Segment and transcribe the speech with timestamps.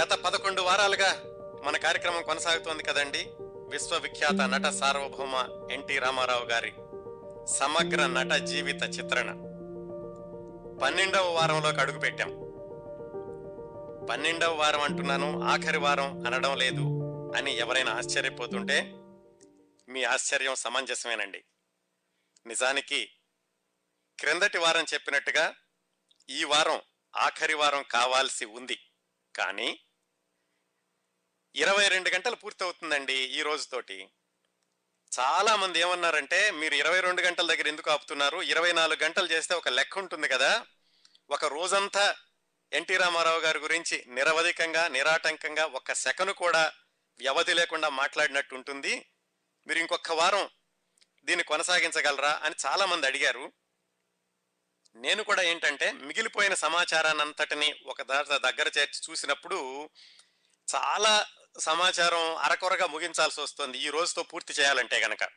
[0.00, 1.22] గత పదకొండు వారాలుగా
[1.64, 3.30] మన కార్యక్రమం కొనసాగుతోంది కదండి.
[3.68, 6.72] విశ్వవిఖ్యాత నట సార్వభౌమ ఎన్టీ రామారావు గారి
[7.56, 9.30] సమగ్ర నట జీవిత చిత్రణ.
[10.82, 12.28] పన్నెండవ వారంలోకి అడుగు పెట్టాం.
[14.06, 16.80] పన్నెండవ వారం అంటున్నాను ఆఖరి వారం అనడం లేదు
[17.36, 18.92] అని ఎవరైనా ఆశ్చర్యపోతుంటే
[19.88, 21.44] మీ ఆశ్చర్యం సమంజసమేనండి.
[22.46, 23.10] నిజానికి
[24.20, 25.54] క్రిందటి వారం చెప్పినట్టుగా
[26.30, 26.80] ఈ వారం
[27.16, 28.78] ఆఖరి వారం కావాల్సి ఉంది.
[29.36, 29.80] కానీ
[31.56, 34.08] ఇరవై రెండు గంటలు పూర్తవుతుందండి ఈ రోజుతోటి.
[35.20, 38.42] చాలా మంది ఏమన్నారంటే మీరు ఇరవై రెండు గంటల దగ్గర ఎందుకు ఆపుతున్నారు?
[38.42, 40.66] ఇరవై నాలుగు గంటలు చేస్తే ఒక లెక్క ఉంటుంది కదా.
[41.30, 42.16] ఒక రోజంతా
[42.72, 46.72] ఎన్టీ రామారావు గారి గురించి నిరవధికంగా నిరాటంకంగా ఒక్క సెకను కూడా
[47.18, 49.06] వ్యవధి లేకుండా మాట్లాడినట్టు ఉంటుంది.
[49.66, 50.50] మీరు ఇంకొక వారం
[51.24, 53.52] దీన్ని కొనసాగించగలరా అని చాలా మంది అడిగారు.
[54.96, 59.90] నేను కూడా ఏంటంటే మిగిలిపోయిన సమాచారాన్ని అంతటిని ఒక దగ్గర చేర్చి చూసినప్పుడు
[60.74, 61.26] చాలా
[61.60, 63.78] సమాచారం అరకొరగా ముగించాల్సి వస్తుంది.
[63.78, 65.28] ఈ రోజుతో పూర్తి చేయాలంటే గనక.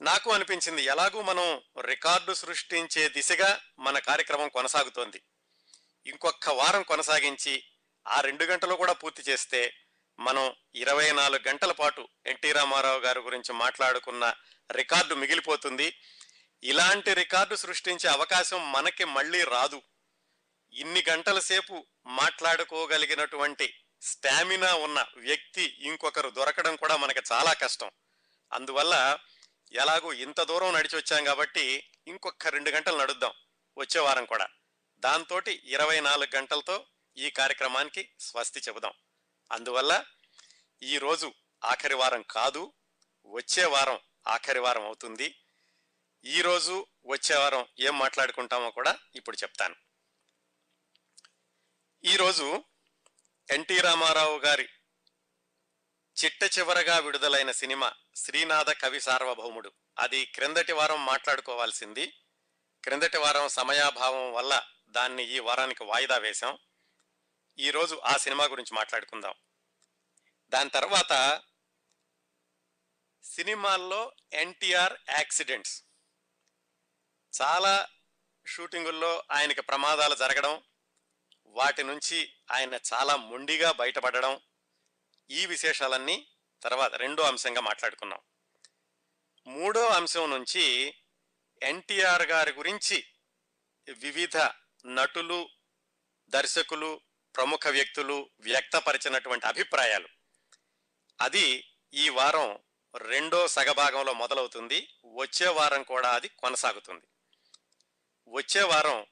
[0.00, 5.22] నాకు అనిపించింది ఎలాగూ మనం రికార్డు సృష్టించే దిశగా మన కార్యక్రమం కొనసాగుతోంది.
[6.06, 7.64] ఇంకొక వారం కొనసాగించి
[8.08, 9.74] ఆ రెండు గంటలు కూడా పూర్తి చేస్తే
[10.18, 14.34] మనం ఇరవై నాలుగు గంటల పాటు ఎన్టీ రామారావు గారి గురించి మాట్లాడుకున్న
[14.72, 15.98] రికార్డు మిగిలిపోతుంది.
[16.62, 19.82] ఇలాంటి రికార్డు సృష్టించే అవకాశం మనకి మళ్ళీ రాదు.
[20.72, 27.90] ఇన్ని గంటల సేపు మాట్లాడుకోగలిగినటువంటి స్టామినా ఉన్న వ్యక్తి ఇంకొకరు దొరకడం కూడా మనకి చాలా కష్టం.
[28.52, 29.18] అందువల్ల
[29.72, 33.32] ఎలాగో ఇంత దూరం నడిచి వచ్చాం కాబట్టి ఇంకొక రెండు గంటలు నడుద్దాం
[33.78, 34.48] వచ్చే వారం కూడా.
[34.98, 38.92] దాంతో ఇరవై నాలుగు గంటలతో ఈ కార్యక్రమానికి స్వస్తి చెబుదాం.
[39.52, 40.04] అందువల్ల
[40.82, 42.72] ఈరోజు ఆఖరి వారం కాదు
[43.26, 45.38] వచ్చే వారం ఆఖరి వారం అవుతుంది.
[46.24, 49.74] ఈరోజు వచ్చే వారం ఏం మాట్లాడుకుంటామో కూడా ఇప్పుడు చెప్తాను.
[52.04, 52.64] ఈరోజు
[53.50, 54.68] ఎన్టీ రామారావు గారి
[56.24, 59.72] చిట్ట చివరగా విడుదలైన సినిమా శ్రీనాథ కవి సార్వభౌముడు.
[59.98, 62.06] అది క్రిందటి వారం మాట్లాడుకోవాల్సింది.
[62.84, 66.58] క్రిందటి వారం సమయాభావం వల్ల దాన్ని ఈ వారానికి వాయిదా వేశాం.
[67.58, 69.34] ఈరోజు ఆ సినిమా గురించి మాట్లాడుకుందాం.
[70.50, 71.42] దాని తర్వాత
[73.22, 75.84] సినిమాల్లో ఎన్టీఆర్ యాక్సిడెంట్స్.
[77.42, 77.88] చాలా
[78.46, 80.62] షూటింగుల్లో ఆయనకి ప్రమాదాలు జరగడం
[81.46, 84.40] వాటి నుంచి ఆయన చాలా మొండిగా బయటపడడం
[85.30, 86.28] ఈ విశేషాలన్నీ
[86.62, 88.20] తర్వాత రెండో అంశంగా మాట్లాడుకున్నాం.
[89.46, 90.94] మూడో అంశం నుంచి
[91.62, 93.06] ఎన్టీఆర్ గారి గురించి
[93.88, 94.36] వివిధ
[94.86, 95.48] నటులు
[96.28, 97.00] దర్శకులు
[97.36, 100.08] ప్రముఖ వ్యక్తులు వ్యక్తపరిచినటువంటి అభిప్రాయాలు.
[101.20, 102.58] అది ఈ వారం
[102.96, 104.88] రెండో సగభాగంలో మొదలవుతుంది.
[105.04, 107.06] వచ్చే వారం కూడా అది కొనసాగుతుంది.
[108.28, 109.06] వచ్చే వారం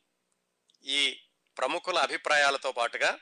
[0.85, 1.23] ఈ
[1.59, 3.19] ప్రముఖుల అభిప్రాయాలతో పాటుగా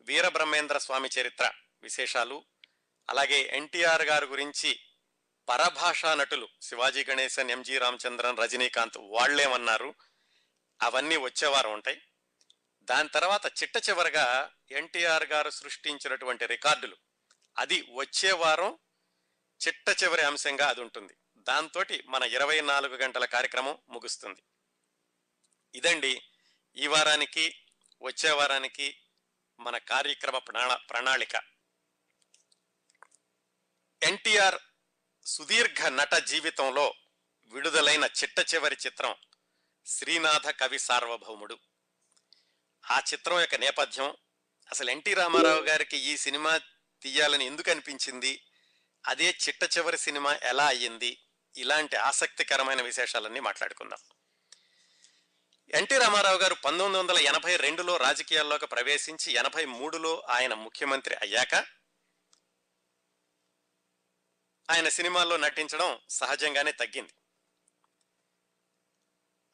[0.00, 1.50] వీరబ్రహ్మేంద్ర స్వామి చరిత్ర
[1.82, 2.44] విశేషాలు
[3.10, 4.80] అలాగే ఎన్టీఆర్ గారి గురించి
[5.48, 9.94] పరభాషా నటులు శివాజీ గణేశన్ ఎంజి రామచంద్రన్ రజనీకాంత్ వాళ్ళేమన్నారు?
[10.82, 12.02] అవన్నీ వచ్చేవారం ఉంటాయి.
[12.82, 16.96] దాని తర్వాత చిట్ట చివరగా ఎన్టీఆర్ గారు సృష్టించినటువంటి రికార్డులు.
[17.58, 18.78] అది వచ్చే వారం
[19.68, 21.14] చిట్ట చివరి అంశంగా అది ఉంటుంది.
[21.36, 24.42] దాంతో మన ఇరవై నాలుగు గంటల కార్యక్రమం ముగుస్తుంది.
[25.74, 26.22] ఇదండి
[26.76, 27.62] ఈ వారానికి
[28.02, 28.98] వచ్చే వారానికి
[29.60, 31.36] మన కార్యక్రమ ప్రణా ప్రణాళిక.
[34.02, 34.58] ఎన్టీఆర్
[35.26, 36.94] సుదీర్ఘ నట జీవితంలో
[37.46, 39.14] విడుదలైన చిట్ట చివరి చిత్రం
[39.86, 41.58] శ్రీనాథ కవి సార్వభౌముడు.
[42.90, 44.16] ఆ చిత్రం యొక్క నేపథ్యం
[44.70, 46.60] అసలు ఎన్టీ రామారావు గారికి ఈ సినిమా
[47.02, 48.46] తీయాలని ఎందుకు అనిపించింది?
[49.06, 51.22] అదే చిట్ట చివరి సినిమా ఎలా అయ్యింది?
[51.56, 54.15] ఇలాంటి ఆసక్తికరమైన విశేషాలన్నీ మాట్లాడుకుందాం.
[55.74, 61.54] ఎన్టీ రామారావు గారు పంతొమ్మిది వందల ఎనభై రెండులో రాజకీయాల్లోకి ప్రవేశించి ఎనభై మూడులో ఆయన ముఖ్యమంత్రి అయ్యాక
[64.70, 67.14] ఆయన సినిమాల్లో నటించడం సహజంగానే తగ్గింది.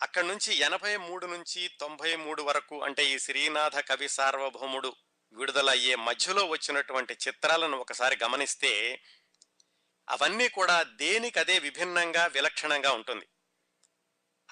[0.02, 4.96] అక్కడి నుంచి ఎనభై మూడు నుంచి తొంభై మూడు వరకు అంటే ఈ శ్రీనాథ కవి సార్వభౌముడు
[5.32, 9.02] విడుదలయ్యే మధ్యలో వచ్చినటువంటి చిత్రాలను ఒకసారి గమనిస్తే
[10.08, 13.26] అవన్నీ కూడా దేనికదే విభిన్నంగా విలక్షణంగా ఉంటుంది.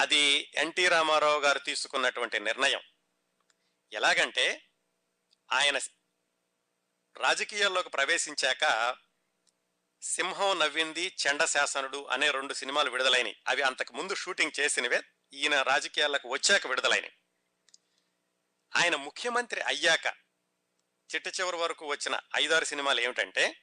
[0.01, 2.81] అది ఎన్టీ రామారావు గారు తీసుకున్నటువంటి నిర్ణయం.
[3.93, 4.67] ఎలాగంటే
[5.53, 5.79] ఆయన
[7.17, 8.97] రాజకీయాల్లోకి ప్రవేశించాక
[10.03, 15.03] సింహం నవ్వింది చండశాసనుడు అనే రెండు సినిమాలు విడుదలైనవి అవి అంతకు ముందు షూటింగ్ చేసినవే
[15.33, 17.13] ఈయన రాజకీయాలకు వచ్చాక విడుదలైనవి
[18.77, 20.07] ఆయన ముఖ్యమంత్రి అయ్యాక
[21.15, 23.57] చిట్ట చివరి వరకు వచ్చిన ఐదారు సినిమాలు ఏమిటంటే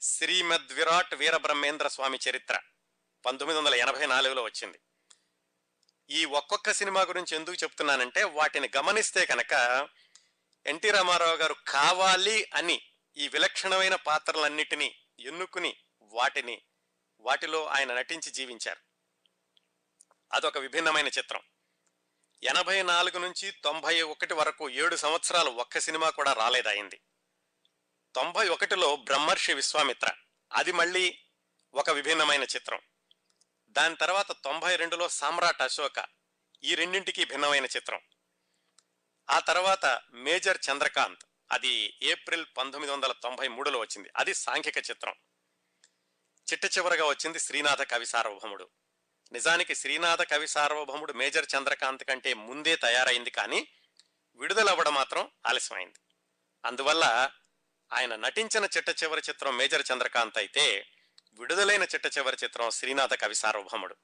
[0.00, 2.58] శ్రీమద్ విరాట్ వీరబ్రహ్మేంద్ర స్వామి చరిత్ర
[3.26, 4.78] పంతొమ్మిది వందల ఎనభై నాలుగులో వచ్చింది.
[6.10, 9.88] ఈ ఒక్కొక్క సినిమా గురించి ఎందుకు చెప్తున్నానంటే వాటిని గమనిస్తే కనుక
[10.66, 12.82] ఎన్టీ రామారావు గారు కావాలి అని
[13.16, 16.62] ఈ విలక్షణమైన పాత్రలన్నిటినీ ఎన్నుకుని వాటిని
[17.20, 18.80] వాటిలో ఆయన నటించి జీవించారు.
[20.32, 21.40] అదొక విభిన్నమైన చిత్రం.
[22.42, 27.00] ఎనభై నాలుగు నుంచి తొంభై ఒకటి వరకు ఏడు సంవత్సరాలు ఒక్క సినిమా కూడా రాలేదయింది.
[28.14, 30.10] తొంభై ఒకటిలో బ్రహ్మర్షి విశ్వామిత్ర.
[30.52, 31.18] అది మళ్ళీ
[31.74, 32.80] ఒక విభిన్నమైన చిత్రం.
[33.78, 36.06] దాని తర్వాత తొంభై రెండులో సామ్రాట్ అశోక.
[36.64, 38.00] ఈ రెండింటికి భిన్నమైన చిత్రం.
[39.30, 41.20] ఆ తర్వాత మేజర్ చంద్రకాంత్.
[41.52, 44.10] అది ఏప్రిల్ పంతొమ్మిది వందల తొంభై మూడులో వచ్చింది.
[44.16, 45.14] అది సాంఘిక చిత్రం.
[46.52, 48.68] చిట్ట చివరగా వచ్చింది శ్రీనాథ కవి సార్వభౌముడు.
[49.32, 53.68] నిజానికి శ్రీనాథ కవి సార్వభౌముడు మేజర్ చంద్రకాంత్ కంటే ముందే తయారైంది కానీ
[54.36, 56.00] విడుదలవ్వడం మాత్రం ఆలస్యమైంది.
[56.64, 57.30] అందువల్ల
[57.92, 60.90] ఆయన నటించిన చిట్ట చివరి చిత్రం మేజర్ చంద్రకాంత్ అయితే
[61.32, 63.96] విడుదలైన చిట్ట చివరి చిత్రం శ్రీనాథ కవి సార్వభౌముడు.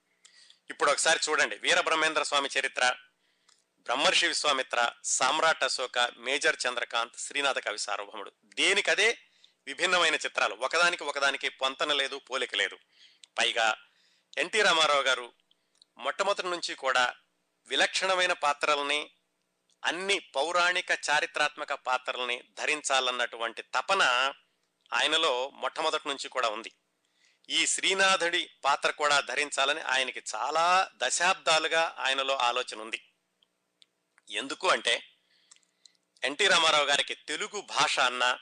[0.71, 1.57] ఇప్పుడు ఒకసారి చూడండి.
[1.57, 2.95] వీరబ్రహ్మేంద్ర స్వామి చరిత్ర
[3.79, 8.33] బ్రహ్మర్షి విశ్వామిత్ర సామ్రాట్ అశోక మేజర్ చంద్రకాంత్ శ్రీనాథ కవి సార్వభౌముడు.
[8.45, 9.19] దేనికదే
[9.67, 10.55] విభిన్నమైన చిత్రాలు.
[10.55, 12.79] ఒకదానికి ఒకదానికి పొంతన లేదు పోలిక లేదు.
[13.39, 13.77] పైగా
[14.39, 15.33] ఎన్టీ రామారావు గారు
[15.99, 17.15] మొట్టమొదటి నుంచి కూడా
[17.67, 19.11] విలక్షణమైన పాత్రల్ని
[19.85, 24.33] అన్ని పౌరాణిక చారిత్రాత్మక పాత్రల్ని ధరించాలన్నటువంటి తపన
[24.93, 26.73] ఆయనలో మొట్టమొదటి నుంచి కూడా ఉంది.
[27.49, 33.01] ఈ శ్రీనాథుడి పాత్ర కూడా ధరించాలని ఆయనకి చాలా దశాబ్దాలుగా ఆయనలో ఆలోచన ఉంది.
[34.31, 35.11] ఎందుకు అంటే
[36.25, 38.39] ఎన్టీ రామారావు గారికి తెలుగు భాష అన్నా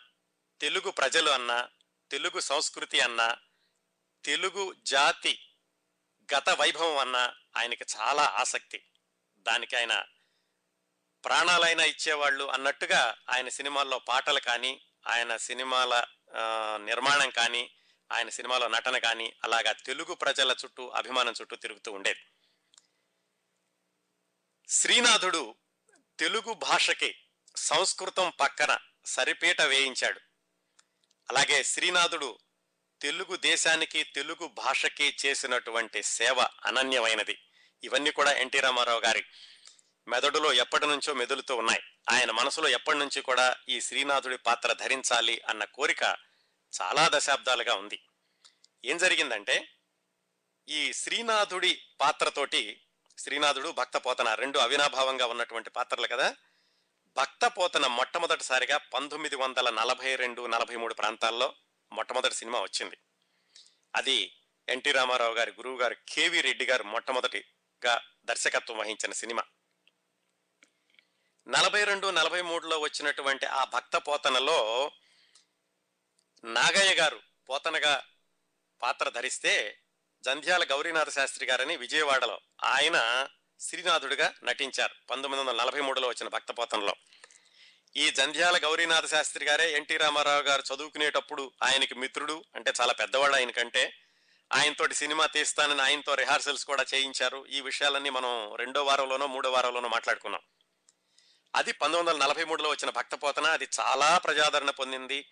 [0.61, 1.69] తెలుగు ప్రజలు అన్నా
[2.11, 3.37] తెలుగు సంస్కృతి అన్నా
[4.25, 5.49] తెలుగు జాతి
[6.35, 8.85] గత వైభవం అన్నా ఆయనకి చాలా ఆసక్తి.
[9.39, 10.05] దానికి ఆయన
[11.25, 16.05] ప్రాణాలైనా ఇచ్చేవాళ్ళు అన్నట్టుగా ఆయన సినిమాల్లో పాటలు కానీ ఆయన సినిమాల
[16.77, 17.71] నిర్మాణం కానీ
[18.13, 22.21] ఆయన సినిమాలో నటన కానీ అలాగా తెలుగు ప్రజల చుట్టూ అభిమానం చుట్టూ తిరుగుతూ ఉండేది.
[24.69, 25.55] శ్రీనాథుడు
[26.19, 27.19] తెలుగు భాషకి
[27.57, 30.21] సంస్కృతం పక్కన సరిపీట వేయించాడు.
[31.31, 32.39] అలాగే శ్రీనాథుడు
[33.03, 37.39] తెలుగు దేశానికి తెలుగు భాషకి చేసినటువంటి సేవ అనన్యమైనది.
[37.85, 39.25] ఇవన్నీ కూడా ఎన్టీ రామారావు గారి
[40.09, 41.81] మెదడులో ఎప్పటి నుంచో మెదులుతూ ఉన్నాయి.
[42.11, 46.17] ఆయన మనసులో ఎప్పటి నుంచి కూడా ఈ శ్రీనాథుడి పాత్ర ధరించాలి అన్న కోరిక
[46.81, 48.01] చాలా దశాబ్దాలుగా ఉంది.
[48.85, 49.69] ఏం జరిగిందంటే
[50.69, 52.81] ఈ శ్రీనాథుడి పాత్రతోటి
[53.19, 56.37] శ్రీనాథుడు భక్త పోతన రెండు అవినాభావంగా ఉన్నటువంటి పాత్రలు కదా
[57.17, 61.55] భక్త పోతన మొట్టమొదటిసారిగా పంతొమ్మిది వందల నలభై రెండు నలభై మూడు ప్రాంతాల్లో
[61.93, 62.99] మొట్టమొదటి సినిమా వచ్చింది.
[63.97, 64.37] అది
[64.69, 69.43] ఎన్టీ రామారావు గారి గురువు గారు కేవి రెడ్డి గారు మొట్టమొదటిగా దర్శకత్వం వహించిన సినిమా.
[71.49, 74.93] నలభై రెండు నలభై మూడులో వచ్చినటువంటి ఆ భక్త పోతనలో
[76.45, 78.05] నాగయ్య గారు పోతనగా
[78.83, 79.79] పాత్ర ధరిస్తే
[80.25, 83.29] జంధ్యాల గౌరీనాథ శాస్త్రి గారని విజయవాడలో ఆయన
[83.61, 84.95] శ్రీనాథుడిగా నటించారు.
[85.11, 86.95] పంతొమ్మిది వందల నలభై మూడులో వచ్చిన భక్తపోతంలో
[87.97, 93.95] ఈ జంధ్యాల గౌరీనాథ శాస్త్రి గారే ఎన్టీ రామారావు గారు చదువుకునేటప్పుడు ఆయనకి మిత్రుడు అంటే చాలా పెద్దవాళ్ళు ఆయనకంటే
[94.53, 97.47] ఆయనతోటి సినిమా తీస్తానని ఆయనతో రిహార్సల్స్ కూడా చేయించారు.
[97.47, 100.43] ఈ విషయాలన్నీ మనం రెండో వారంలోనో మూడో వారంలోనో మాట్లాడుకున్నాం.
[101.57, 105.27] అది పంతొమ్మిది వందల నలభై మూడులో వచ్చిన భక్తపోతన అది చాలా ప్రజాదరణ పొందింది.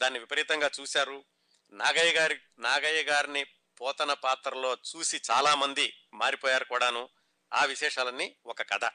[0.00, 1.24] దాన్ని విపరీతంగా చూశారు.
[1.70, 3.44] నాగయ్య గారి నాగయ్య గారిని
[3.80, 7.08] పోతన పాత్రలో చూసి చాలామంది మారిపోయారు కూడాను.
[7.54, 8.90] ఆ విశేషాలన్నీ ఒక కథ.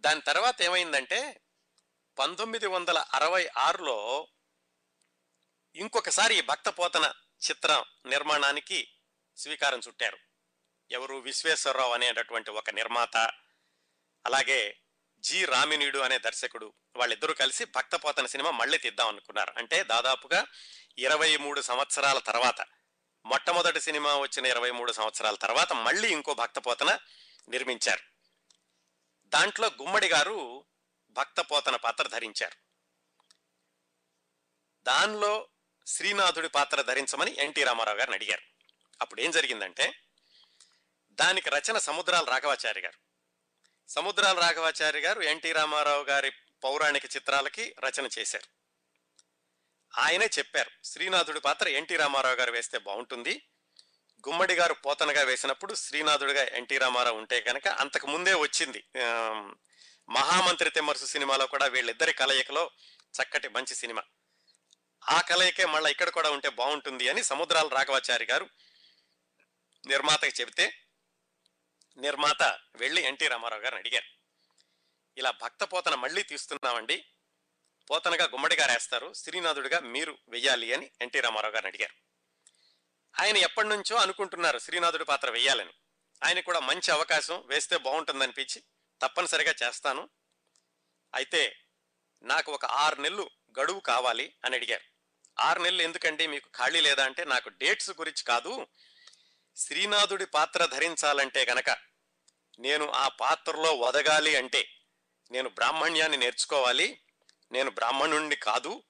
[0.00, 1.40] దాని తర్వాత ఏమైందంటే
[2.18, 4.28] పంతొమ్మిది వందల అరవై ఆరులో
[5.74, 7.12] ఇంకొకసారి భక్త పోతన
[7.50, 8.92] చిత్రం నిర్మాణానికి
[9.36, 10.18] స్వీకారం చుట్టారు.
[10.90, 13.16] ఎవరు విశ్వేశ్వరరావు అనేటటువంటి ఒక నిర్మాత
[14.26, 14.80] అలాగే
[15.20, 19.52] జి రామినీడు అనే దర్శకుడు వాళ్ళిద్దరూ కలిసి భక్తపోతన సినిమా మళ్ళీ తీద్దాం అనుకున్నారు.
[19.56, 20.46] అంటే దాదాపుగా
[20.98, 22.66] ఇరవై మూడు సంవత్సరాల తర్వాత
[23.26, 26.98] మొట్టమొదటి సినిమా వచ్చిన ఇరవై మూడు సంవత్సరాల తర్వాత మళ్ళీ ఇంకో భక్తపోతన
[27.48, 28.00] నిర్మించారు.
[29.24, 30.64] దాంట్లో గుమ్మడి గారు
[31.10, 32.56] భక్తపోతన పాత్ర ధరించారు.
[34.82, 35.48] దానిలో
[35.86, 38.42] శ్రీనాథుడి పాత్ర ధరించమని ఎన్టీ రామారావు గారిని అడిగారు.
[39.00, 40.00] అప్పుడు ఏం జరిగిందంటే
[41.12, 43.09] దానికి రచన సముద్రాల రాఘవాచారి గారు.
[43.90, 46.30] సముద్రాల రాఘవాచారి గారు ఎన్టీ రామారావు గారి
[46.64, 48.48] పౌరాణిక చిత్రాలకి రచన చేశారు.
[49.98, 53.42] ఆయనే చెప్పారు శ్రీనాథుడి పాత్ర ఎన్టీ రామారావు గారు వేస్తే బాగుంటుంది.
[54.28, 58.84] గుమ్మడి గారు పోతనగా వేసినప్పుడు శ్రీనాథుడిగా ఎన్టీ రామారావు ఉంటే కనుక అంతకు ముందే వచ్చింది.
[60.08, 62.70] మహామంత్రి తిమ్మరుసు సినిమాలో కూడా వీళ్ళిద్దరి కలయికలో
[63.22, 64.02] చక్కటి మంచి సినిమా.
[65.08, 68.48] ఆ కలయికే మళ్ళీ ఇక్కడ కూడా ఉంటే బాగుంటుంది అని సముద్రాల రాఘవాచారి గారు
[69.86, 70.74] నిర్మాతకి చెబితే
[71.96, 72.42] నిర్మాత
[72.76, 74.20] వెళ్ళి ఎన్టీ రామారావు గారిని అడిగారు.
[75.18, 77.04] ఇలా భక్త పోతన మళ్ళీ తీస్తున్నామండి.
[77.90, 79.12] పోతనగా గుమ్మడిగా రాస్తారు.
[79.12, 81.94] శ్రీనాథుడిగా మీరు వెయ్యాలి అని ఎన్టీ రామారావు గారిని అడిగారు.
[83.22, 85.72] ఆయన ఎప్పటి నుంచో అనుకుంటున్నారు శ్రీనాథుడి పాత్ర వెయ్యాలని.
[86.24, 88.62] ఆయన కూడా మంచి అవకాశం వేస్తే బాగుంటుందనిపించి
[89.02, 90.08] తప్పనిసరిగా చేస్తాను.
[91.14, 91.58] అయితే
[92.22, 93.30] నాకు ఒక ఆరు నెలలు
[93.60, 94.84] గడువు కావాలి అని అడిగారు.
[95.40, 96.26] ఆరు నెలలు ఎందుకండి?
[96.26, 98.66] మీకు ఖాళీ లేదా అంటే నాకు డేట్స్ గురించి కాదు.
[99.60, 101.70] శ్రీనాథుడి పాత్ర ధరించాలంటే గనక
[102.58, 104.68] నేను ఆ పాత్రలో వదగాలి అంటే
[105.30, 107.00] నేను బ్రాహ్మణ్యాన్ని నేర్చుకోవాలి.
[107.52, 108.82] నేను బ్రాహ్మణుణ్ణి కాదు.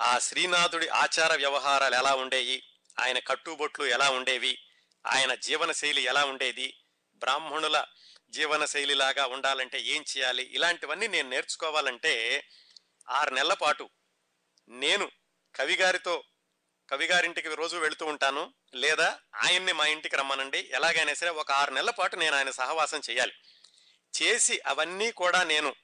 [0.00, 2.64] ఆ శ్రీనాథుడి ఆచార వ్యవహారాలు ఎలా ఉండేవి?
[3.00, 4.58] ఆయన కట్టుబొట్లు ఎలా ఉండేవి?
[5.06, 6.80] ఆయన జీవన శైలి ఎలా ఉండేది?
[7.16, 7.84] బ్రాహ్మణుల
[8.30, 10.42] జీవన శైలిలాగా ఉండాలంటే ఏం చేయాలి?
[10.42, 12.44] ఇలాంటివన్నీ నేను నేర్చుకోవాలంటే
[13.10, 13.90] ఆరు నెలల పాటు
[14.68, 15.10] నేను
[15.54, 16.24] కవిగారితో
[16.90, 18.54] కవిగారింటికి రోజు వెళుతూ ఉంటాను.
[18.74, 20.68] లేదా ఆయన్ని మా ఇంటికి రమ్మనండి.
[20.72, 23.32] ఎలాగైనా సరే ఒక ఆరు నెలల పాటు నేను ఆయన సహవాసం చేయాలి.
[24.22, 25.74] చేసి అవన్నీ కూడా నేను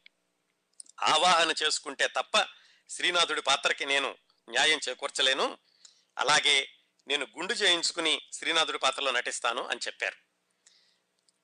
[1.03, 2.47] ఆవాహన చేసుకుంటే తప్ప
[2.91, 4.15] శ్రీనాథుడి పాత్రకి నేను
[4.49, 5.59] న్యాయం చేకూర్చలేను.
[6.19, 6.71] అలాగే
[7.09, 10.17] నేను గుండు చేయించుకుని శ్రీనాథుడి పాత్రలో నటిస్తాను అని చెప్పారు.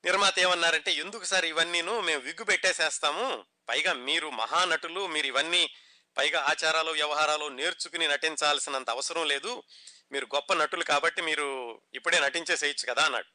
[0.05, 3.45] నిర్మాత ఏమన్నారంటే ఎందుకు సార్ ఇవన్నీను మేము విగ్గు పెట్టేసేస్తాము?
[3.69, 5.73] పైగా మీరు మహానటులు మీరు ఇవన్నీ
[6.17, 9.63] పైగా ఆచారాలు వ్యవహారాలు నేర్చుకుని నటించాల్సినంత అవసరం లేదు.
[10.11, 13.25] మీరు గొప్ప నటులు కాబట్టి మీరు ఇప్పుడే నటించేసేయచ్చు కదా అన్నాడు.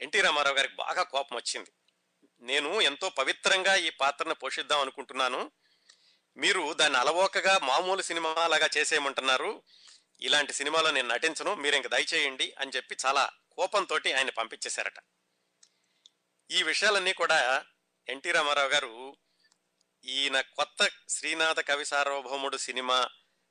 [0.00, 1.72] ఎన్టీ రామారావు గారికి బాగా కోపం వచ్చింది.
[2.40, 5.50] నేను ఎంతో పవిత్రంగా ఈ పాత్రను పోషిద్దాం అనుకుంటున్నాను.
[6.36, 9.62] మీరు దాన్ని అలవోకగా మామూలు సినిమాలాగా చేసేయమంటున్నారు.
[10.20, 14.96] ఇలాంటి సినిమాలో నేను నటించను మీరు ఇంక దయచేయండి అని చెప్పి చాలా కోపంతో ఆయన పంపించేశారట.
[16.50, 17.64] ఈ విషయాలన్నీ కూడా
[18.08, 19.16] ఎన్టీ రామారావు గారు
[20.04, 23.08] ఈయన కొత్త శ్రీనాథ కవి సార్వభౌముడు సినిమా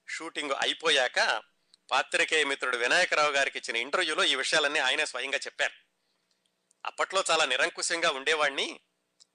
[0.10, 1.44] షూటింగ్ అయిపోయాక
[1.92, 5.74] పాత్రికేయ మిత్రుడు వినాయకరావు గారికి ఇచ్చిన ఇంటర్వ్యూలో ఈ విషయాలన్నీ ఆయనే స్వయంగా చెప్పారు.
[6.86, 8.80] అప్పట్లో చాలా నిరంకుశంగా ఉండేవాడిని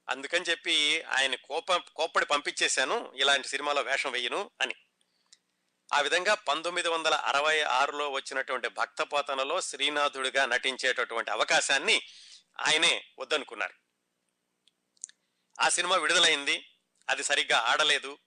[0.08, 4.74] అందుకని చెప్పి ఆయన కోప కోప్పడి పంపించేశాను ఇలాంటి సినిమాలో వేషం వేయను అని.
[5.94, 12.02] ఆ విధంగా పంతొమ్మిది వందల అరవై ఆరులో వచ్చినటువంటి భక్తపోతనలో శ్రీనాథుడిగా నటించేటటువంటి అవకాశాన్ని
[12.60, 13.74] ఆయనే వద్దనుకున్నారు.
[15.60, 16.66] ఆ సినిమా విడుదలైంది.
[17.22, 18.18] సరిగ్గా ఆడలేదు.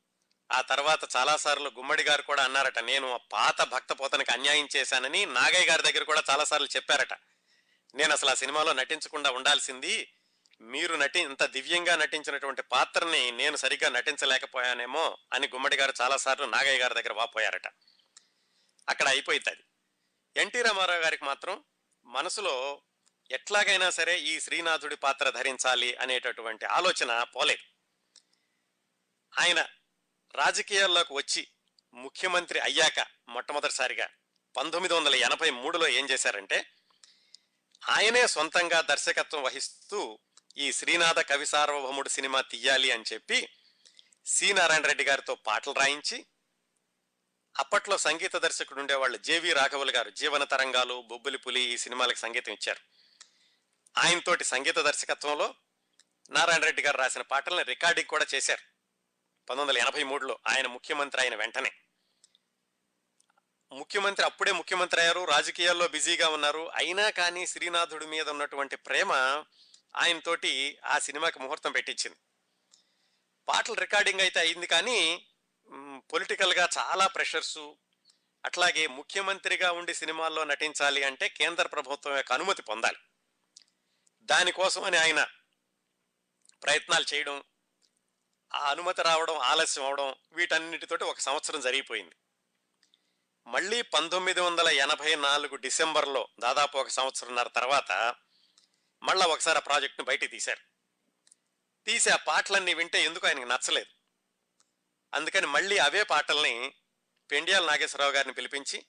[0.51, 5.81] ఆ తర్వాత చాలాసార్లు గుమ్మడి గారు కూడా అన్నారట నేను పాత పాత భక్తపోతనకి అన్యాయం చేశానని నాగయ్య గారి
[5.81, 7.13] దగ్గర కూడా చాలాసార్లు చెప్పారట.
[7.95, 10.13] నేను అసలు ఆ సినిమాలో నటించకుండా ఉండాల్సింది
[10.61, 16.93] మీరు నటి ఇంత దివ్యంగా నటించినటువంటి పాత్రని నేను సరిగ్గా నటించలేకపోయానేమో అని గుమ్మడి గారు చాలాసార్లు నాగయ్య గారి
[16.93, 17.67] దగ్గర వాపోయారట.
[18.89, 19.63] అక్కడ అయిపోయింది
[20.41, 21.63] ఎన్టీ రామారావు గారికి మాత్రం
[22.05, 22.81] మనసులో
[23.31, 27.70] ఎట్లాగైనా సరే ఈ శ్రీనాథుడి పాత్ర ధరించాలి అనేటటువంటి ఆలోచన పోలేదు.
[29.39, 29.65] ఆయన
[30.35, 31.47] రాజకీయాల్లోకి వచ్చి
[31.93, 34.09] ముఖ్యమంత్రి అయ్యాక మొట్టమొదటిసారిగా
[34.57, 36.65] పంతొమ్మిది వందల ఎనభై మూడులో ఏం చేశారంటే
[37.89, 40.19] ఆయనే సొంతంగా దర్శకత్వం వహిస్తూ
[40.57, 43.49] ఈ శ్రీనాథ కవి సార్వభౌముడు సినిమా తీయాలి అని చెప్పి
[44.25, 46.25] సి నారాయణ రెడ్డి గారితో పాటలు రాయించి
[47.59, 52.79] అప్పట్లో సంగీత దర్శకుడు ఉండేవాళ్ళు జేవి రాఘవులు గారు జీవన తరంగాలు బొబ్బులి పులి ఈ సినిమాలకు సంగీతం ఇచ్చారు.
[53.97, 55.55] ఆయనతోటి సంగీత దర్శకత్వంలో
[56.31, 58.70] నారాయణ రెడ్డి గారు రాసిన పాటలను రికార్డింగ్ కూడా చేశారు.
[59.49, 61.71] పంతొమ్మిది వందల ఎనభై మూడులో ఆయన ముఖ్యమంత్రి అయిన వెంటనే.
[63.71, 66.71] ముఖ్యమంత్రి అప్పుడే ముఖ్యమంత్రి అయ్యారు రాజకీయాల్లో బిజీగా ఉన్నారు.
[66.75, 69.11] అయినా కానీ శ్రీనాథుడి మీద ఉన్నటువంటి ప్రేమ
[69.95, 72.17] ఆయనతోటి ఆ సినిమాకి ముహూర్తం పెట్టించింది.
[73.47, 75.27] పాటలు రికార్డింగ్ అయితే అయింది కానీ
[76.13, 77.77] పొలిటికల్గా చాలా ప్రెషర్సు.
[78.45, 82.97] అట్లాగే ముఖ్యమంత్రిగా ఉండి సినిమాల్లో నటించాలి అంటే కేంద్ర ప్రభుత్వం యొక్క అనుమతి పొందాలి.
[84.23, 85.27] దానికోసం అని ఆయన
[86.63, 87.43] ప్రయత్నాలు చేయడం
[88.53, 92.15] ఆ అనుమతి రావడం ఆలస్యం అవడం వీటన్నిటితోటి ఒక సంవత్సరం జరిగిపోయింది.
[93.47, 98.15] మళ్ళీ పంతొమ్మిది వందల ఎనభై నాలుగు డిసెంబర్లో దాదాపు ఒక సంవత్సరంన్నర తర్వాత
[99.03, 100.59] మళ్ళా ఒకసారి ఆ ప్రాజెక్ట్ను బయటికి తీశారు.
[101.85, 104.01] తీసి ఆ పాటలన్నీ వింటే ఎందుకు ఆయనకు నచ్చలేదు.
[105.13, 106.73] అందుకని మళ్ళీ అవే పాటల్ని
[107.31, 108.85] పెండియాల నాగేశ్వరరావు గారిని పిలిపించి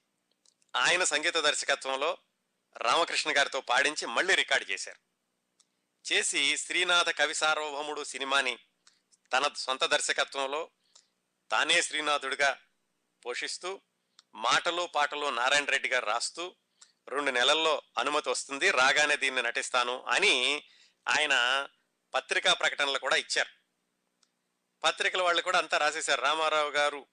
[0.77, 2.19] ఆయన సంగీత దర్శకత్వంలో
[2.77, 4.99] రామకృష్ణ గారితో పాడించి మళ్ళీ రికార్డు చేశారు.
[6.13, 8.59] చేసి శ్రీనాథ కవి సార్వభౌముడు సినిమాని
[9.33, 10.71] తన సొంత దర్శకత్వంలో
[11.51, 12.57] తానే శ్రీనాథుడిగా
[13.27, 13.81] పోషిస్తూ
[14.35, 16.55] మాటలు పాటలు నారాయణ రెడ్డి గారు రాస్తూ
[17.09, 20.65] రెండు నెలల్లో అనుమతి వస్తుంది రాగానే దీన్ని నటిస్తాను అని
[21.09, 21.69] ఆయన
[22.15, 23.51] పత్రికా ప్రకటనలు కూడా ఇచ్చారు.
[24.85, 26.21] పత్రికల వాళ్ళు కూడా అంతా రాసేశారు.
[26.21, 27.07] రామారావు గారు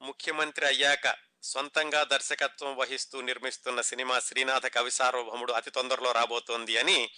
[0.00, 7.10] ముఖ్యమంత్రి అయ్యాక సొంతంగా దర్శకత్వం వహిస్తూ నిర్మిస్తున్న సినిమా శ్రీనాథ కవి సార్వభౌముడు అతి తొందరలో రాబోతోంది అని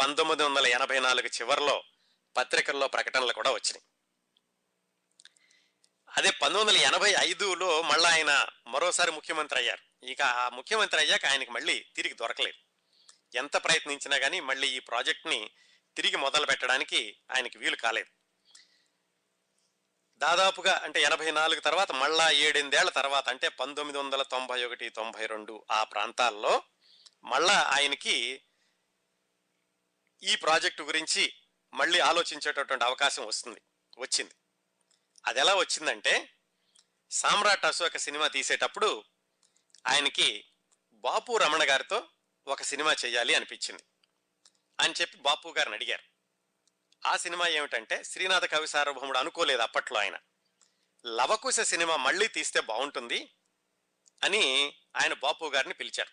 [0.00, 1.84] పంతొమ్మిది వందల ఎనభై నాలుగు చివరిలో
[2.36, 3.84] పత్రికల్లో ప్రకటనలు కూడా వచ్చినాయి.
[6.08, 10.06] అదే పంతొమ్మిది వందల ఎనభై ఐదులో మళ్ళీ ఆయన మరోసారి ముఖ్యమంత్రి అయ్యారు.
[10.06, 12.56] ఇక ఆ ముఖ్యమంత్రి అయ్యాక ఆయనకి మళ్ళీ తిరిగి దొరకలేదు.
[13.36, 15.50] ఎంత ప్రయత్నించినా కానీ మళ్ళీ ఈ ప్రాజెక్ట్ని
[15.96, 18.10] తిరిగి మొదలు పెట్టడానికి ఆయనకి వీలు కాలేదు.
[20.18, 25.64] దాదాపుగా అంటే ఎనభై నాలుగు తర్వాత మళ్ళా ఏడెనిమిదేళ్ళ తర్వాత అంటే పంతొమ్మిది వందల తొంభై ఒకటి తొంభై రెండు
[25.70, 26.62] ఆ ప్రాంతాల్లో
[27.24, 28.42] మళ్ళా ఆయనకి
[30.22, 31.32] ఈ ప్రాజెక్టు గురించి
[31.76, 33.60] మళ్ళీ ఆలోచించేటటువంటి అవకాశం వస్తుంది
[33.98, 34.34] వచ్చింది.
[35.26, 36.34] అది ఎలా వచ్చిందంటే
[37.10, 39.04] సామ్రాట్ అశోక సినిమా తీసేటప్పుడు
[39.86, 40.44] ఆయనకి
[40.94, 42.08] బాపు రమణ గారితో
[42.46, 43.82] ఒక సినిమా చేయాలి అనిపించింది
[44.80, 46.02] అని చెప్పి బాపు గారిని అడిగారు.
[47.08, 50.18] ఆ సినిమా ఏమిటంటే శ్రీనాథ కవి సార్వభౌముడు అనుకోలేదు అప్పట్లో ఆయన.
[51.06, 53.30] లవకుశ సినిమా మళ్ళీ తీస్తే బాగుంటుంది
[54.22, 56.10] అని ఆయన బాపు గారిని పిలిచారు.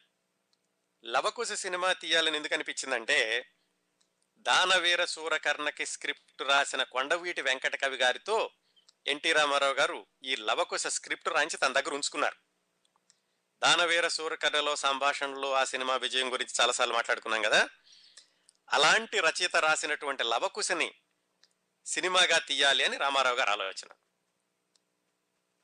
[1.05, 3.49] లవకుశ సినిమా తీయాలని ఎందుకు అనిపించిందంటే
[4.43, 8.51] దానవీర సూరకర్ణకి స్క్రిప్ట్ రాసిన కొండవీటి వెంకట కవి గారితో
[9.07, 12.35] ఎన్టీ రామారావు గారు ఈ లవకుశ స్క్రిప్ట్ రాయించి తన దగ్గర ఉంచుకున్నారు.
[13.63, 17.69] దానవీర సూరకర్ణలో సంభాషణలో ఆ సినిమా విజయం గురించి చాలాసార్లు మాట్లాడుకున్నాం కదా.
[18.71, 20.93] అలాంటి రచయిత రాసినటువంటి లవకుశని
[21.85, 23.87] సినిమాగా తీయాలి అని రామారావు గారు ఆలోచన.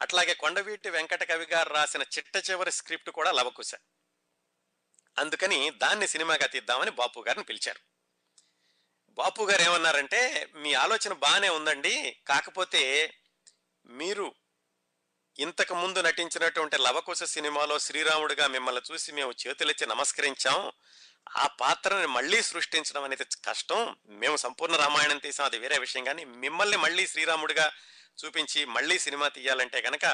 [0.02, 3.76] అట్లాగే కొండవీటి వెంకట కవి గారు రాసిన చిట్ట చివరి స్క్రిప్ట్ కూడా లవకుశ.
[5.18, 7.89] అందుకని దాన్ని సినిమాగా తీద్దామని బాపు గారిని పిలిచారు.
[9.20, 12.18] బాపు గారు ఏమన్నారంటే మీ ఆలోచన బాగానే ఉందండి.
[12.28, 13.14] కాకపోతే
[13.86, 14.34] మీరు
[15.40, 20.72] ఇంతకు ముందు నటించినటువంటి లవకుశ సినిమాలో శ్రీరాముడిగా మిమ్మల్ని చూసి మేము చేతులెచ్చి నమస్కరించాం.
[21.38, 23.96] ఆ పాత్రని మళ్ళీ సృష్టించడం అనేది కష్టం.
[24.08, 25.46] మేము సంపూర్ణ రామాయణం తీసాం.
[25.46, 26.04] అది వేరే విషయం.
[26.04, 27.72] కానీ మిమ్మల్ని మళ్ళీ శ్రీరాముడిగా
[28.26, 30.06] చూపించి మళ్ళీ సినిమా తీయాలంటే కనుక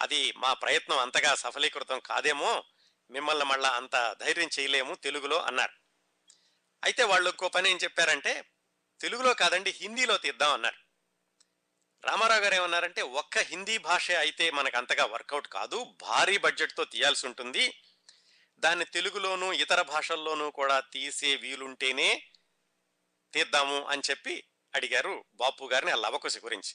[0.00, 2.64] అది మా ప్రయత్నం అంతగా సఫలీకృతం కాదేమో.
[3.10, 5.87] మిమ్మల్ని మళ్ళా అంత ధైర్యం చేయలేము తెలుగులో అన్నారు.
[6.84, 8.44] అయితే వాళ్ళు ఇంకో పని ఏం చెప్పారంటే
[9.00, 10.88] తెలుగులో కాదండి హిందీలో తీద్దాం అన్నారు.
[12.06, 17.82] రామారావు గారు ఏమన్నారంటే ఒక్క హిందీ భాష అయితే మనకు అంతగా వర్కౌట్ కాదు భారీ బడ్జెట్తో తీయాల్సి ఉంటుంది.
[18.58, 22.24] దాన్ని తెలుగులోనూ ఇతర భాషల్లోనూ కూడా తీసే వీలుంటేనే
[23.32, 24.44] తీద్దాము అని చెప్పి
[24.74, 26.74] అడిగారు బాపు గారిని ఆ లవకుశ గురించి.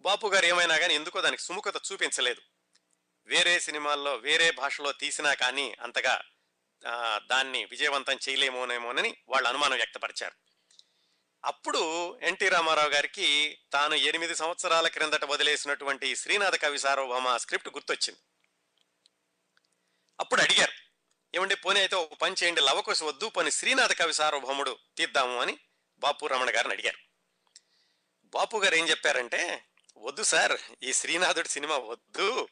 [0.00, 2.42] బాపు గారు ఏమైనా కానీ ఎందుకో దానికి సుముఖత చూపించలేదు.
[3.26, 6.22] వేరే సినిమాల్లో వేరే భాషలో తీసినా కానీ అంతగా
[7.26, 10.34] దాన్ని విజయవంతం చేయలేమోనేమోనని వాళ్ళు అనుమానం వ్యక్తపరిచారు.
[11.44, 18.20] అప్పుడు ఎన్టీ రామారావు గారికి తాను ఎనిమిది సంవత్సరాల క్రిందట వదిలేసినటువంటి శ్రీనాథ కవి సార్వభౌమ స్క్రిప్ట్ గుర్తొచ్చింది.
[20.20, 20.72] అప్పుడు అడిగారు
[21.34, 25.58] ఏమండి పోనీ అయితే ఒక పని చేయండి లవకుశ వద్దు పని శ్రీనాథ కవి సార్వభౌముడు తీద్దాము అని
[25.98, 26.98] బాపు రమణ గారిని అడిగారు.
[28.24, 29.64] బాపు గారు ఏం చెప్పారంటే
[29.96, 32.48] వద్దు సార్ ఈ శ్రీనాథుడి సినిమా వద్దు.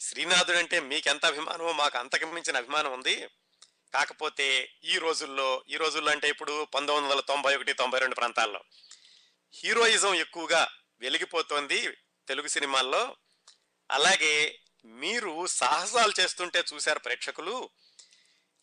[0.00, 3.28] శ్రీనాథుడు అంటే మీకెంత అభిమానమో మాకు అంతకు మించిన అభిమానం ఉంది.
[3.94, 8.64] కాకపోతే ఈ రోజుల్లో ఈ రోజుల్లో అంటే ఇప్పుడు పంతొమ్మిది వందల తొంభై ఒకటి తొంభై రెండు ప్రాంతాల్లో
[9.52, 11.92] హీరోయిజం ఎక్కువగా వెలిగిపోతోంది
[12.28, 13.16] తెలుగు సినిమాల్లో.
[13.90, 17.70] అలాగే మీరు సాహసాలు చేస్తుంటే చూశారు ప్రేక్షకులు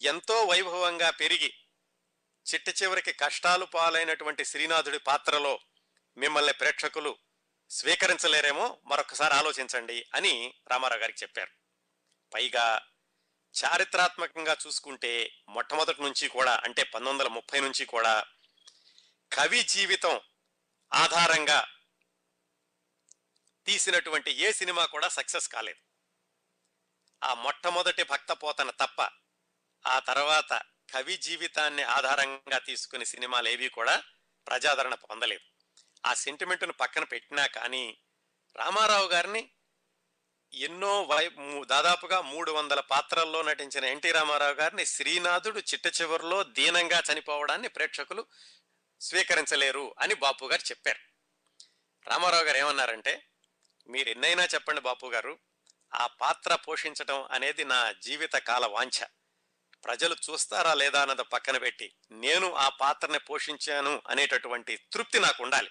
[0.02, 1.54] ఎంతో వైభవంగా పెరిగి
[2.54, 5.60] చిట్ట చివరికి కష్టాలు పాలైనటువంటి శ్రీనాథుడి పాత్రలో
[6.18, 7.18] మిమ్మల్ని ప్రేక్షకులు
[7.70, 11.52] స్వీకరించలేరేమో మరొకసారి ఆలోచించండి అని రామారావు గారికి చెప్పారు.
[12.34, 12.82] పైగా
[13.56, 18.26] చారిత్రాత్మకంగా చూసుకుంటే మొట్టమొదటి నుంచి కూడా అంటే పంతొమ్మిది వందల ముప్పై నుంచి కూడా
[19.32, 20.22] కవి జీవితం
[20.94, 21.68] ఆధారంగా
[23.66, 25.80] తీసినటువంటి ఏ సినిమా కూడా సక్సెస్ కాలేదు.
[27.24, 29.10] ఆ మొట్టమొదటి భక్త పోతన తప్ప
[29.88, 30.62] ఆ తర్వాత
[30.94, 34.04] కవి జీవితాన్ని ఆధారంగా తీసుకుని సినిమాలు ఏవి కూడా
[34.48, 35.46] ప్రజాదరణ పొందలేదు.
[36.06, 37.98] ఆ సెంటిమెంట్ను పక్కన పెట్టినా కానీ
[38.56, 39.52] రామారావు గారిని
[40.58, 41.30] ఎన్నో వై
[41.65, 48.26] దాదాపుగా మూడు వందల పాత్రల్లో నటించిన ఎన్టీ రామారావు గారిని శ్రీనాథుడు చిట్ట చివరిలో దీనంగా చనిపోవడాన్ని ప్రేక్షకులు
[49.02, 51.00] స్వీకరించలేరు అని బాపు గారు చెప్పారు.
[52.10, 53.26] రామారావు గారు ఏమన్నారంటే
[53.89, 55.39] మీరు ఎన్నైనా చెప్పండి బాపు గారు
[55.93, 59.06] ఆ పాత్ర పోషించడం అనేది నా జీవిత కాల వాంఛ.
[59.86, 65.70] ప్రజలు చూస్తారా లేదా అన్నది పక్కన పెట్టి నేను ఆ పాత్రని పోషించాను అనేటటువంటి తృప్తి నాకు ఉండాలి.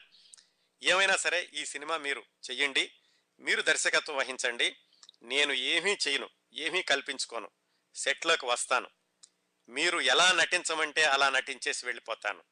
[0.82, 2.92] ఏమైనా సరే ఈ సినిమా మీరు చెయ్యండి
[3.40, 4.76] మీరు దర్శకత్వం వహించండి.
[5.22, 7.50] నేను ఏమీ చేయను ఏమీ కల్పించుకోను.
[7.94, 8.88] సెట్లోకి వస్తాను.
[9.68, 12.42] మీరు ఎలా నటించమంటే అలా నటించేసి వెళ్ళిపోతాను.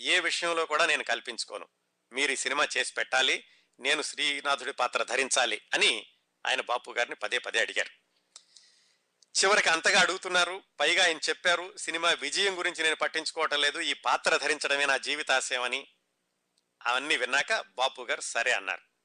[0.00, 1.68] ఏ విషయంలో కూడా నేను కల్పించుకోను.
[2.12, 3.44] మీరు ఈ సినిమా చేసి పెట్టాలి
[3.80, 6.06] నేను శ్రీనాథుడి పాత్ర ధరించాలి అని
[6.46, 7.90] ఆయన బాపు గారిని పదే పదే అడిగారు.
[9.44, 14.86] చివరికి అంతగా అడుగుతున్నారు పైగా ఆయన చెప్పారు సినిమా విజయం గురించి నేను పట్టించుకోవటం లేదు ఈ పాత్ర ధరించడమే
[14.86, 15.88] నా జీవితాశయం అని.
[16.86, 18.95] అవన్నీ విన్నాక బాపు గారు సరే అన్నారు.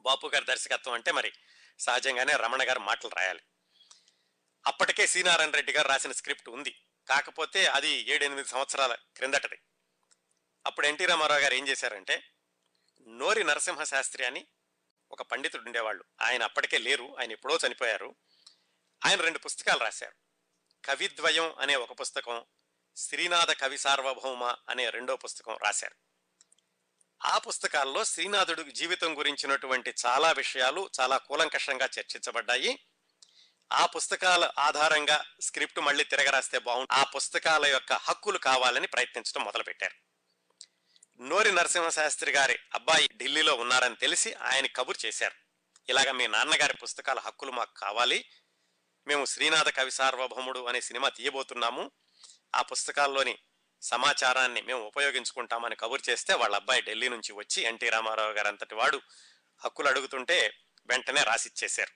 [0.00, 1.32] బాపు గారి దర్శకత్వం అంటే మరి
[1.78, 3.40] సహజంగానే రమణ గారు మాటలు రాయాలి.
[4.66, 6.82] అప్పటికే సీనారాయణ రెడ్డి గారు రాసిన స్క్రిప్ట్ ఉంది.
[7.08, 9.58] కాకపోతే అది ఏడెనిమిది సంవత్సరాల క్రిందటది.
[10.66, 12.30] అప్పుడు ఎన్టీ రామారావు గారు ఏం చేశారంటే
[13.06, 14.46] నోరి నరసింహ శాస్త్రి అని
[15.12, 16.04] ఒక పండితుడు ఉండేవాళ్ళు.
[16.22, 18.14] ఆయన అప్పటికే లేరు ఆయన ఎప్పుడో చనిపోయారు.
[19.06, 20.12] ఆయన రెండు పుస్తకాలు రాశారు.
[20.84, 22.44] కవిద్వయం అనే ఒక పుస్తకం
[22.96, 26.07] శ్రీనాథ కవి సార్వభౌమ అనే రెండో పుస్తకం రాశారు.
[27.24, 32.78] ఆ పుస్తకాల్లో శ్రీనాథుడు జీవితం గురించినటువంటి చాలా విషయాలు చాలా కూలంకషంగా చర్చించబడ్డాయి.
[33.72, 39.94] ఆ పుస్తకాల ఆధారంగా స్క్రిప్ట్ మళ్ళీ తిరగరాస్తే బాగుంది ఆ పుస్తకాల యొక్క హక్కులు కావాలని ప్రయత్నించడం మొదలుపెట్టారు.
[41.22, 45.34] నోరి నరసింహశాస్త్రి గారి అబ్బాయి ఢిల్లీలో ఉన్నారని తెలిసి ఆయన కబురు చేశారు.
[45.88, 48.24] ఇలాగ మీ నాన్నగారి పుస్తకాల హక్కులు మాకు కావాలి.
[49.06, 51.90] మేము శ్రీనాథ కవి సార్వభౌముడు అనే సినిమా తీయబోతున్నాము.
[52.54, 53.38] ఆ పుస్తకాల్లోని
[53.82, 59.00] సమాచారాన్ని మేము ఉపయోగించుకుంటామని కబురు చేస్తే వాళ్ళ అబ్బాయి ఢిల్లీ నుంచి వచ్చి ఎన్టీ రామారావు గారు అంతటి వాడు
[59.64, 61.92] హక్కులు అడుగుతుంటే వెంటనే రాసిచ్చేశారు.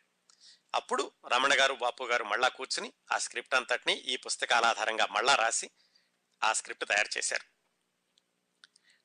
[0.74, 5.70] అప్పుడు రమణ గారు బాపు గారు మళ్ళా కూర్చుని ఆ స్క్రిప్ట్ అంతటిని ఈ పుస్తకాల ఆధారంగా మళ్ళా రాసి
[6.44, 7.52] ఆ స్క్రిప్ట్ తయారు చేశారు.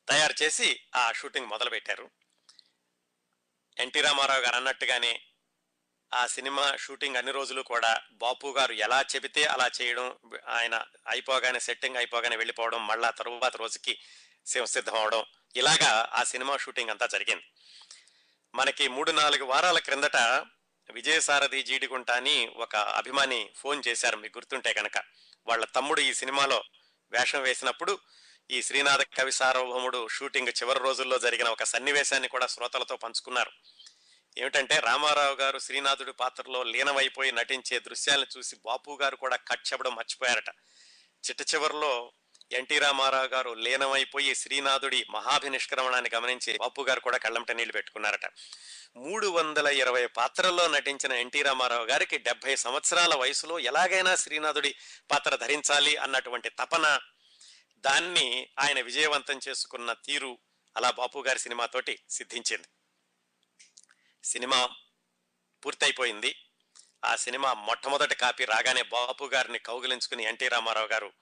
[0.09, 2.11] తయారు చేసి ఆ షూటింగ్ మొదలుపెట్టారు.
[3.79, 5.26] ఎన్టీ రామారావు గారు అన్నట్టుగానే
[6.13, 10.15] ఆ సినిమా షూటింగ్ అన్ని రోజులు కూడా బాపు గారు ఎలా చెబితే అలా చేయడం
[10.47, 13.99] ఆయన అయిపోగానే సెట్టింగ్ అయిపోగానే వెళ్ళిపోవడం మళ్ళా తరువాత రోజుకి
[14.65, 17.43] సిద్ధం అవడం ఇలాగా ఆ సినిమా షూటింగ్ అంతా జరిగింది.
[18.55, 20.17] మనకి మూడు నాలుగు వారాల క్రిందట
[20.91, 25.03] విజయసారథి జీడిగుంట అని ఒక అభిమాని ఫోన్ చేశారు మీకు గుర్తుంటే కనుక
[25.47, 26.63] వాళ్ళ తమ్ముడు ఈ సినిమాలో
[27.11, 27.99] వేషం వేసినప్పుడు
[28.51, 33.51] ఈ శ్రీనాథ కవి సార్వభౌముడు షూటింగ్ చివరి రోజుల్లో జరిగిన ఒక సన్నివేశాన్ని కూడా శ్రోతలతో పంచుకున్నారు.
[34.37, 40.49] ఏమిటంటే రామారావు గారు శ్రీనాథుడి పాత్రలో లీనమైపోయి నటించే దృశ్యాలను చూసి బాపు గారు కూడా కట్ చెప్పడం మర్చిపోయారట.
[41.27, 42.11] చిట్ట చివరిలో
[42.51, 48.25] ఎన్టీ రామారావు గారు లీనమైపోయి శ్రీనాథుడి మహాభినిష్క్రమణాన్ని గమనించి బాపు గారు కూడా కళ్ళంట నీళ్ళు పెట్టుకున్నారట.
[48.97, 54.75] మూడు వందల ఇరవై పాత్రల్లో నటించిన ఎన్టీ రామారావు గారికి డెబ్బై సంవత్సరాల వయసులో ఎలాగైనా శ్రీనాథుడి
[55.11, 56.99] పాత్ర ధరించాలి అన్నటువంటి తపన
[57.77, 60.37] దాన్ని ఆయన విజయవంతం చేసుకున్న తీరు
[60.77, 62.67] అలా బాపు గారి సినిమాతోటి సిద్ధించింది.
[64.27, 64.69] సినిమా
[65.65, 66.43] పూర్తయిపోయింది.
[67.05, 71.13] ఆ సినిమా మొట్టమొదటి కాపీ రాగానే బాపు గారిని కౌగిలించుకుని ఎన్టీ రామారావు గారు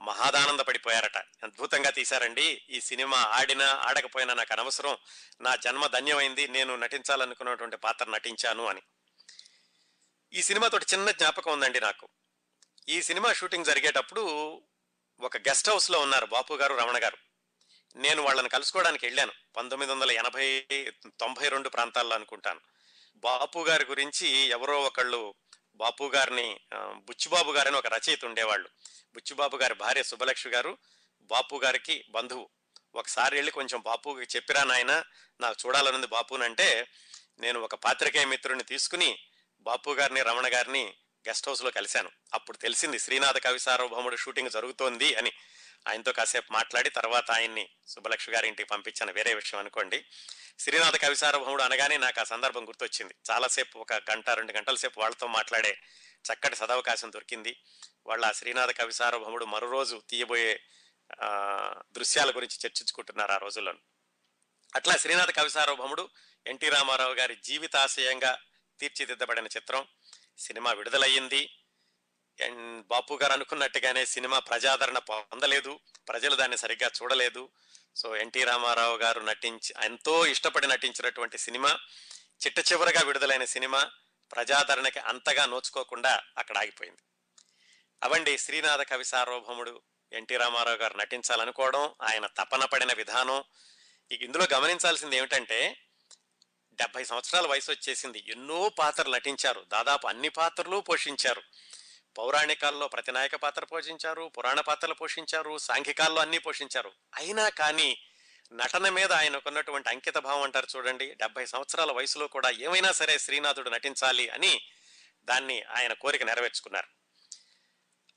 [0.00, 2.62] మహాదానంద పడిపోయారట అద్భుతంగా తీశారండి.
[2.70, 4.96] ఈ సినిమా ఆడినా ఆడకపోయినా నాకు అనవసరం.
[5.40, 6.48] నా జన్మ ధన్యమైంది.
[6.48, 8.82] నేను నటించాలనుకున్నటువంటి పాత్ర నటించాను అని.
[10.32, 12.08] ఈ సినిమాతోటి చిన్న జ్ఞాపకం ఉందండి నాకు.
[12.88, 14.22] ఈ సినిమా షూటింగ్ జరిగేటప్పుడు
[15.20, 17.29] ఒక గెస్ట్ హౌస్లో ఉన్నారు బాపు గారు రమణ గారు.
[17.96, 19.32] నేను వాళ్ళని కలుసుకోవడానికి వెళ్ళాను.
[19.56, 20.66] పంతొమ్మిది వందల ఎనభై
[21.20, 22.60] తొంభై రెండు ప్రాంతాల్లో అనుకుంటాను.
[23.16, 25.34] బాపు గారి గురించి ఎవరో ఒకళ్ళు
[25.74, 28.68] బాపు గారిని బుచ్చిబాబు గారని ఒక రచయిత ఉండేవాళ్ళు.
[29.14, 30.78] బుచ్చిబాబు గారి భార్య సుబ్బలక్ష్మి గారు
[31.22, 32.48] బాపు గారికి బంధువు.
[32.94, 35.04] ఒకసారి వెళ్ళి కొంచెం బాపుకి చెప్పిరా నాయన
[35.40, 36.88] నాకు చూడాలనుంది బాపునంటే
[37.40, 39.18] నేను ఒక పాత్రికేయ మిత్రుడిని తీసుకుని
[39.60, 40.94] బాపు గారిని రమణ గారిని
[41.28, 42.10] గెస్ట్ హౌస్లో కలిశాను.
[42.34, 45.32] అప్పుడు తెలిసింది శ్రీనాథ కవి సార్వభౌముడు షూటింగ్ జరుగుతోంది అని.
[45.88, 49.12] ఆయనతో కాసేపు మాట్లాడి తర్వాత ఆయన్ని సుబ్బలక్ష్మి గారి ఇంటికి పంపించాను.
[49.12, 50.04] వేరే విషయం అనుకోండి.
[50.58, 53.14] శ్రీనాథ కవి సార్వభౌముడు అనగానే నాకు ఆ సందర్భం గుర్తొచ్చింది.
[53.30, 55.78] చాలాసేపు ఒక గంట రెండు గంటల సేపు వాళ్ళతో మాట్లాడే
[56.32, 57.56] చక్కటి సదవకాశం దొరికింది.
[58.06, 60.60] వాళ్ళ ఆ శ్రీనాథ కవి సార్వభౌముడు మరో రోజు తీయబోయే
[61.92, 63.74] దృశ్యాల గురించి చర్చించుకుంటున్నారు ఆ రోజుల్లో
[64.74, 66.08] అట్లా శ్రీనాథ కవి సార్వభౌముడు
[66.46, 68.38] ఎన్టీ రామారావు గారి జీవితాశయంగా
[68.80, 69.86] తీర్చిదిద్దబడిన చిత్రం.
[70.38, 71.50] సినిమా విడుదలయ్యింది.
[72.44, 75.80] అండ్ బాపు గారు అనుకున్నట్టుగానే సినిమా ప్రజాదరణ పొందలేదు.
[76.08, 77.48] ప్రజలు దాన్ని సరిగ్గా చూడలేదు.
[77.96, 81.78] సో ఎన్టీ రామారావు గారు నటించి ఎంతో ఇష్టపడి నటించినటువంటి సినిమా
[82.46, 83.90] చిట్ట చివరగా విడుదలైన సినిమా
[84.32, 86.98] ప్రజాదరణకి అంతగా నోచుకోకుండా అక్కడ ఆగిపోయింది.
[88.02, 89.80] అవండి శ్రీనాథ కవి సార్వభౌముడు
[90.12, 93.44] ఎన్టీ రామారావు గారు నటించాలనుకోవడం ఆయన తపన పడిన విధానం.
[94.10, 95.76] ఇక ఇందులో గమనించాల్సింది ఏమిటంటే
[96.72, 98.24] డెబ్బై సంవత్సరాల వయసు వచ్చేసింది.
[98.28, 99.64] ఎన్నో పాత్రలు నటించారు.
[99.68, 101.42] దాదాపు అన్ని పాత్రలు పోషించారు.
[102.18, 106.92] పౌరాణికాల్లో ప్రతినాయక పాత్ర పోషించారు పురాణ పాత్రలు పోషించారు సాంఘికాల్లో అన్నీ పోషించారు.
[107.14, 108.02] అయినా కానీ
[108.52, 111.14] నటన మీద ఆయనకున్నటువంటి అంకిత భావం అంటారు చూడండి.
[111.14, 114.60] డెబ్బై సంవత్సరాల వయసులో కూడా ఏమైనా సరే శ్రీనాథుడు నటించాలి అని
[115.24, 116.86] దాన్ని ఆయన కోరిక నెరవేర్చుకున్నారు.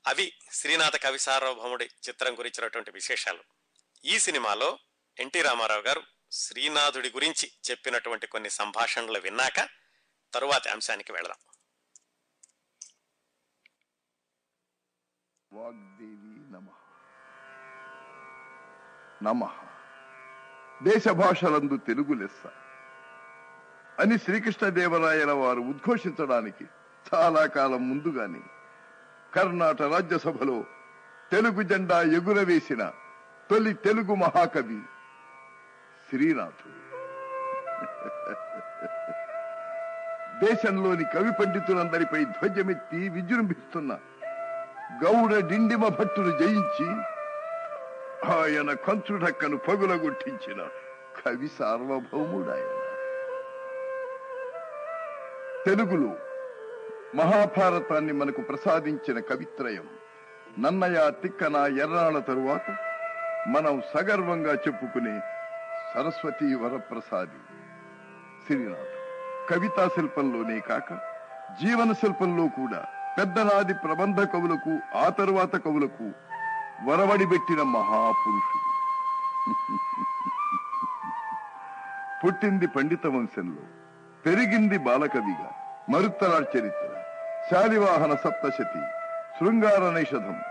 [0.06, 3.44] అవి శ్రీనాథ కవి సార్వభౌముడి చిత్రం గురించినటువంటి విశేషాలు.
[4.04, 4.78] ఈ సినిమాలో
[5.20, 6.02] ఎన్టీ రామారావు గారు
[6.32, 9.68] శ్రీనాథుడి గురించి చెప్పినటువంటి కొన్ని సంభాషణలు విన్నాక
[10.34, 11.53] తరువాతి అంశానికి వెళదాం.
[15.54, 16.66] వాగ్దేవి నమ.
[19.22, 19.48] నమ.
[20.82, 22.46] దేశ భాషలందు తెలుగు లెస్స.
[24.00, 26.64] అని శ్రీకృష్ణదేవరాయల వారు ఉద్ఘోషించడానికి
[27.14, 28.40] చాలా కాలం ముందుగానే
[29.34, 30.64] కర్ణాటక రాజ్యసభలో
[31.32, 32.92] తెలుగు జెండా ఎగురవేసిన
[33.50, 34.80] తొలి తెలుగు మహాకవి
[36.10, 36.84] శ్రీనాథుడు.
[40.44, 43.98] దేశంలోని కవి పండితులందరిపై ధ్వజమెత్తి విజృంభిస్తున్న
[44.92, 46.90] గౌడ డిండిమ భట్టును జయించి
[48.32, 50.66] ఆయన కంచుడక్కను పగులగొట్టించిన
[51.24, 52.80] కవి సార్వభౌముడాయన.
[55.64, 56.16] తెలుగులో
[57.14, 59.88] మహాభారతాన్ని మనకు ప్రసాదించిన కవిత్రయం
[60.58, 62.70] నన్నయ తిక్కన ఎర్రాళ్ళ తరువాత
[63.48, 65.20] మనం సగర్వంగా చెప్పుకునే
[65.94, 67.38] సరస్వతి వరప్రసాది.
[68.46, 68.94] శ్రీనాథ్.
[69.50, 70.92] కవితా శిల్పంలోనే కాక
[71.62, 72.86] జీవన శిల్పంలో కూడా
[73.18, 76.12] పెద్దనాది ప్రబంధ కవులకు ఆ తరువాత కవులకు
[76.84, 78.64] వరవడి పెట్టిన మహాపురుషుడు.
[82.26, 83.62] పుట్టింది పండిత వంశంలో
[84.26, 85.50] పెరిగింది బాలకవిగా
[85.90, 87.02] మరుత్తరాడ్ చరిత్ర
[87.50, 88.80] శాలివాహన సప్తశతి
[89.38, 90.42] శృంగార నైషధం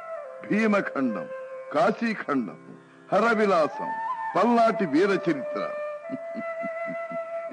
[0.52, 1.28] భీమఖండం
[1.74, 2.78] కాశీఖండం
[3.14, 3.90] హరవిలాసం
[4.36, 5.70] పల్నాటి వీర చరిత్ర.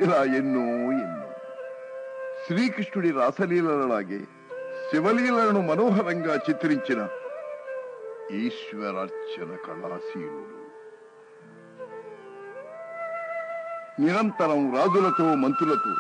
[0.01, 1.31] ఇలా ఎన్నో ఎన్నో.
[2.47, 4.21] శ్రీకృష్ణుడి రాసలీలలాగే
[4.91, 7.09] శివలీలను మనోహరంగా చిత్రించిన
[8.31, 10.57] ఈశ్వరార్చన కళాశీలుడు.
[14.01, 15.93] నిరంతరం రాజులతో మంత్రులతో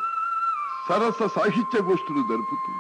[0.88, 2.72] సరస సాహిత్య గోష్ఠులు జరుపుతూ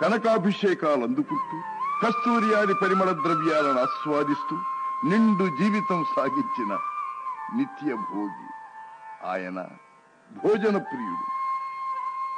[0.00, 1.56] కనకాభిషేకాలు అందుకుంటూ
[2.02, 4.56] కస్తూరియాది పరిమళ ద్రవ్యాలను ఆస్వాదిస్తూ
[5.04, 6.78] నిండు జీవితం సాగించిన
[7.56, 8.48] నిత్య భోగి.
[9.28, 9.68] ఆయన
[10.30, 11.26] భోజన ప్రియుడు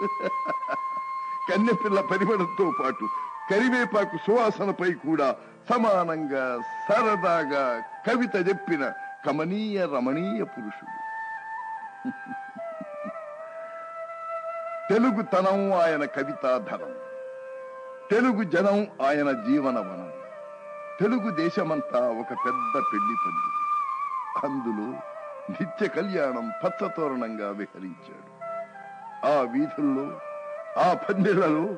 [1.48, 3.08] కన్నెపిల్ల పరిమళంతో పాటు
[3.50, 5.34] కరివేపాకు సువాసనపై కూడా
[5.70, 8.92] సమానంగా సరదాగా కవిత చెప్పిన
[9.26, 11.00] కమనీయ రమణీయ పురుషుడు.
[14.88, 16.94] తెలుగు తనం ఆయన కవితాధరం.
[18.10, 20.12] తెలుగు జనం ఆయన జీవనవనం.
[21.00, 23.50] తెలుగు దేశమంతా ఒక పెద్ద పెళ్ళి పంది
[24.46, 24.98] అందులో
[25.50, 28.30] నిత్య కళ్యాణం పచ్చతోరణంగా విహరించాడు.
[29.26, 30.20] ఆ వీధుల్లో
[30.78, 31.76] ఆ పందిళ్ళలో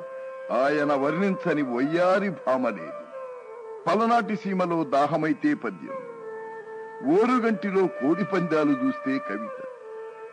[0.58, 3.04] ఆయన వర్ణించని వయ్యారి భామ లేదు.
[3.86, 5.98] పలనాటి సీమలో దాహమైతే పద్యం
[7.12, 9.64] ఓరుగంటిలో కోడి పందాలు చూస్తే కవిత.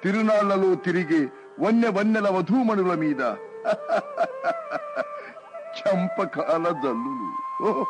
[0.04, 3.36] తిరునాళ్ళలో తిరిగే వన్య వన్యల వధూమణుల మీద
[5.80, 7.86] చంపకాల జల్లులు.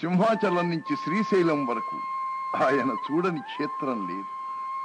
[0.00, 1.96] సింహాచలం నుంచి శ్రీశైలం వరకు
[2.64, 4.24] ఆయన చూడని క్షేత్రం లేదు.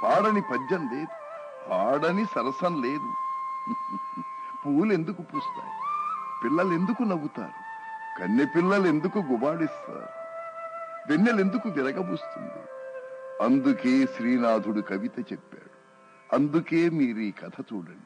[0.02, 1.23] పాడని పద్యం లేదు.
[1.72, 3.12] ఆడని సరసం లేదు.
[4.66, 5.72] పూలు ఎందుకు పూస్తాయి?
[6.44, 7.64] పిల్లలు ఎందుకు నవ్వుతారు?
[8.20, 10.24] కన్నె పిల్లలు ఎందుకు గుబాడిస్తారు?
[11.10, 12.64] వెన్నెలు ఎందుకు విరగబూస్తుంది?
[13.44, 15.74] అందుకే శ్రీనాథుడు కవిత చెప్పాడు.
[16.36, 18.03] అందుకే మీరు ఈ కథ చూడండి.